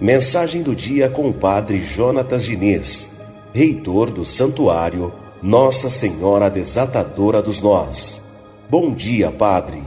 [0.00, 3.12] Mensagem do dia com o Padre Jonatas Diniz,
[3.52, 8.22] reitor do Santuário Nossa Senhora Desatadora dos Nós.
[8.70, 9.82] Bom dia, Padre.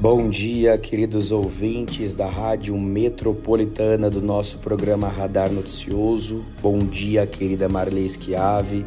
[0.00, 6.42] Bom dia, queridos ouvintes da Rádio Metropolitana do nosso programa Radar Noticioso.
[6.62, 8.86] Bom dia, querida Marley Schiave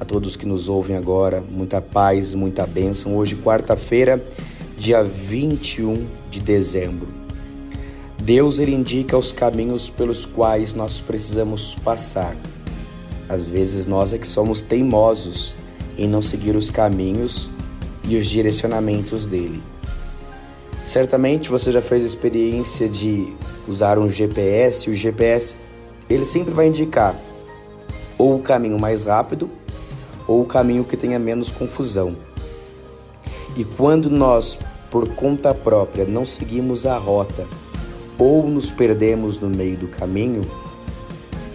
[0.00, 3.14] a todos que nos ouvem agora, muita paz, muita bênção.
[3.14, 4.24] Hoje, quarta-feira,
[4.78, 7.08] dia 21 de dezembro.
[8.22, 12.34] Deus ele indica os caminhos pelos quais nós precisamos passar.
[13.28, 15.54] Às vezes nós é que somos teimosos
[15.98, 17.50] em não seguir os caminhos
[18.08, 19.73] e os direcionamentos dele.
[20.84, 23.32] Certamente você já fez a experiência de
[23.66, 25.54] usar um GPS, e o GPS
[26.08, 27.14] ele sempre vai indicar
[28.18, 29.50] ou o caminho mais rápido
[30.26, 32.16] ou o caminho que tenha menos confusão.
[33.56, 34.58] E quando nós,
[34.90, 37.46] por conta própria, não seguimos a rota
[38.18, 40.42] ou nos perdemos no meio do caminho,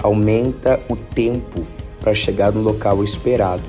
[0.01, 1.65] aumenta o tempo
[1.99, 3.63] para chegar no local esperado.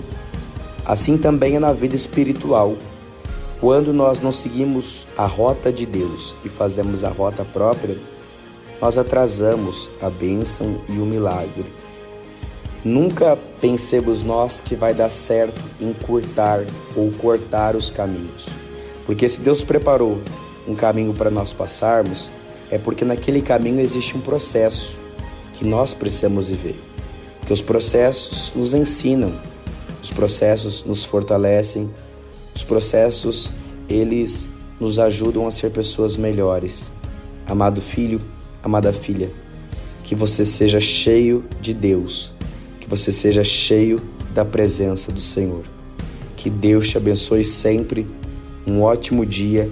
[0.85, 2.77] Assim também é na vida espiritual.
[3.61, 7.99] Quando nós não seguimos a rota de Deus e fazemos a rota própria,
[8.81, 11.67] nós atrasamos a bênção e o milagre.
[12.83, 16.65] Nunca pensemos nós que vai dar certo encurtar
[16.97, 18.49] ou cortar os caminhos.
[19.05, 20.19] Porque se Deus preparou
[20.67, 22.33] um caminho para nós passarmos,
[22.71, 24.99] é porque naquele caminho existe um processo
[25.57, 26.81] que nós precisamos viver.
[27.47, 29.39] Que os processos nos ensinam,
[30.03, 31.91] os processos nos fortalecem,
[32.55, 33.53] os processos
[33.89, 34.49] eles
[34.79, 36.93] nos ajudam a ser pessoas melhores.
[37.47, 38.21] Amado filho,
[38.63, 39.31] amada filha,
[40.05, 42.33] que você seja cheio de Deus
[42.91, 44.01] você seja cheio
[44.35, 45.65] da presença do Senhor.
[46.37, 48.05] Que Deus te abençoe sempre.
[48.67, 49.71] Um ótimo dia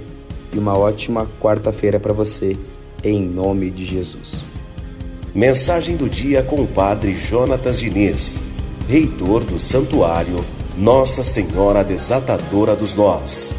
[0.53, 2.57] e uma ótima quarta-feira para você,
[3.03, 4.41] em nome de Jesus.
[5.35, 8.43] Mensagem do dia com o Padre Jonatas Diniz,
[8.89, 10.45] reitor do Santuário
[10.79, 13.53] Nossa Senhora Desatadora dos Nós.